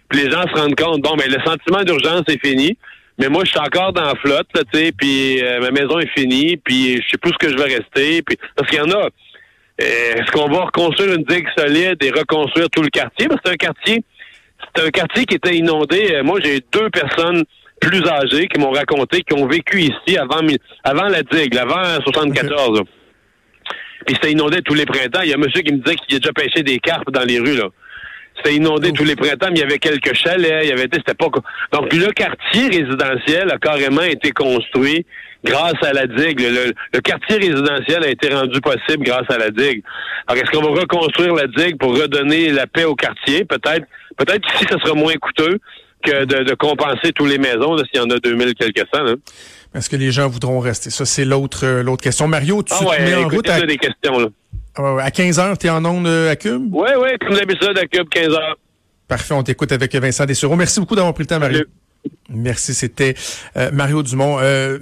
puis 0.09 0.23
les 0.23 0.31
gens 0.31 0.41
se 0.41 0.59
rendent 0.59 0.75
compte, 0.75 1.01
bon, 1.01 1.15
ben, 1.15 1.29
le 1.29 1.39
sentiment 1.43 1.83
d'urgence 1.83 2.23
est 2.27 2.43
fini. 2.43 2.75
Mais 3.19 3.27
moi, 3.27 3.43
je 3.43 3.49
suis 3.49 3.59
encore 3.59 3.91
dans 3.91 4.05
la 4.05 4.15
flotte, 4.15 4.47
tu 4.53 4.79
sais, 4.79 4.93
puis 4.97 5.43
euh, 5.43 5.59
ma 5.59 5.71
maison 5.71 5.99
est 5.99 6.09
finie, 6.17 6.55
puis 6.55 7.01
je 7.01 7.09
sais 7.09 7.17
plus 7.17 7.33
ce 7.33 7.37
que 7.37 7.51
je 7.51 7.57
vais 7.57 7.75
rester. 7.75 8.21
Puis, 8.21 8.37
parce 8.55 8.69
qu'il 8.69 8.79
y 8.79 8.81
en 8.81 8.89
a, 8.91 9.09
est-ce 9.79 10.31
qu'on 10.31 10.49
va 10.49 10.65
reconstruire 10.65 11.13
une 11.13 11.23
digue 11.23 11.47
solide 11.57 11.97
et 12.03 12.11
reconstruire 12.11 12.69
tout 12.69 12.81
le 12.81 12.89
quartier? 12.89 13.27
Parce 13.27 13.41
que 13.41 13.47
c'est 13.47 13.53
un 13.53 13.57
quartier, 13.57 14.03
c'est 14.75 14.83
un 14.83 14.89
quartier 14.89 15.25
qui 15.25 15.35
était 15.35 15.55
inondé. 15.55 16.15
Euh, 16.15 16.23
Moi, 16.23 16.39
j'ai 16.43 16.61
deux 16.71 16.89
personnes 16.89 17.43
plus 17.79 18.05
âgées 18.07 18.47
qui 18.47 18.59
m'ont 18.59 18.71
raconté 18.71 19.21
qui 19.21 19.33
ont 19.33 19.47
vécu 19.47 19.79
ici 19.79 20.17
avant, 20.17 20.41
avant 20.83 21.07
la 21.07 21.23
digue, 21.23 21.57
avant 21.57 22.01
74. 22.03 22.79
là. 22.79 22.83
Puis 24.05 24.15
c'était 24.15 24.31
inondé 24.31 24.61
tous 24.61 24.73
les 24.73 24.85
printemps. 24.85 25.21
Il 25.23 25.29
y 25.29 25.33
a 25.33 25.35
un 25.35 25.39
monsieur 25.39 25.61
qui 25.61 25.71
me 25.71 25.77
disait 25.77 25.95
qu'il 25.95 26.15
a 26.15 26.19
déjà 26.19 26.33
pêché 26.33 26.63
des 26.63 26.79
carpes 26.79 27.11
dans 27.11 27.23
les 27.23 27.39
rues, 27.39 27.57
là. 27.57 27.69
C'était 28.35 28.55
inondé 28.55 28.91
tous 28.93 29.03
les 29.03 29.15
printemps, 29.17 29.47
mais 29.49 29.57
il 29.57 29.61
y 29.61 29.63
avait 29.63 29.79
quelques 29.79 30.13
chalets, 30.13 30.63
il 30.63 30.69
y 30.69 30.71
avait, 30.71 30.87
c'était 30.91 31.13
pas, 31.13 31.27
donc 31.73 31.93
le 31.93 32.11
quartier 32.13 32.67
résidentiel 32.69 33.51
a 33.51 33.57
carrément 33.57 34.01
été 34.01 34.31
construit 34.31 35.05
grâce 35.43 35.81
à 35.81 35.93
la 35.93 36.07
digue. 36.07 36.39
Le, 36.41 36.99
quartier 37.01 37.37
résidentiel 37.37 38.03
a 38.03 38.09
été 38.09 38.33
rendu 38.33 38.59
possible 38.61 39.03
grâce 39.03 39.29
à 39.29 39.37
la 39.37 39.49
digue. 39.49 39.83
Alors, 40.27 40.43
est-ce 40.43 40.51
qu'on 40.51 40.63
va 40.73 40.81
reconstruire 40.81 41.33
la 41.33 41.47
digue 41.47 41.77
pour 41.77 41.95
redonner 41.97 42.51
la 42.51 42.67
paix 42.67 42.85
au 42.85 42.95
quartier? 42.95 43.45
Peut-être, 43.45 43.85
peut-être 44.17 44.41
qu'ici, 44.41 44.65
ce 44.69 44.77
sera 44.79 44.93
moins 44.95 45.13
coûteux 45.15 45.59
que 46.03 46.25
de, 46.25 46.43
de 46.43 46.53
compenser 46.55 47.11
tous 47.13 47.25
les 47.25 47.37
maisons, 47.37 47.77
s'il 47.77 47.99
y 47.99 47.99
en 47.99 48.09
a 48.09 48.17
2000 48.19 48.53
quelques 48.55 48.85
cents, 48.93 49.03
là. 49.03 49.15
Est-ce 49.75 49.89
que 49.89 49.97
les 49.97 50.11
gens 50.11 50.27
voudront 50.27 50.59
rester? 50.59 50.89
Ça, 50.89 51.05
c'est 51.05 51.25
l'autre 51.25 51.63
euh, 51.63 51.83
l'autre 51.83 52.01
question. 52.01 52.27
Mario, 52.27 52.63
tu 52.63 52.73
Ah 52.73 52.79
te 52.79 52.83
mets 52.85 53.15
ouais, 53.15 53.23
en 53.23 53.27
route 53.27 53.49
à... 53.49 53.61
des 53.61 53.77
questions, 53.77 54.17
là. 54.17 54.27
Ah 54.75 54.97
À 55.01 55.09
15h, 55.09 55.57
tu 55.57 55.67
es 55.67 55.69
en 55.69 55.85
onde 55.85 56.07
euh, 56.07 56.31
à 56.31 56.35
Cube? 56.35 56.69
Oui, 56.71 56.89
oui, 56.97 57.09
comme 57.19 57.35
d'habitude, 57.35 57.77
à 57.77 57.85
Cube, 57.85 58.09
15 58.09 58.29
heures. 58.29 58.57
Parfait, 59.07 59.33
on 59.33 59.43
t'écoute 59.43 59.71
avec 59.71 59.93
Vincent 59.95 60.25
Dessureau. 60.25 60.55
Merci 60.55 60.79
beaucoup 60.79 60.95
d'avoir 60.95 61.13
pris 61.13 61.23
le 61.23 61.27
temps, 61.27 61.39
Mario. 61.39 61.57
Salut. 61.57 61.69
Merci, 62.29 62.73
c'était 62.73 63.15
euh, 63.57 63.71
Mario 63.73 64.03
Dumont. 64.03 64.37
Euh, 64.39 64.77